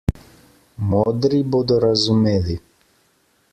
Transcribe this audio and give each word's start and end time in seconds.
Modri 0.93 1.39
bodo 1.55 1.75
razumeli. 1.83 2.55